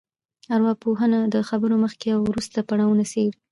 ارواپوهنه 0.55 1.19
د 1.33 1.35
خبرو 1.49 1.75
مخکې 1.83 2.07
او 2.15 2.21
وروسته 2.29 2.57
پړاوونه 2.69 3.03
څېړي 3.11 3.31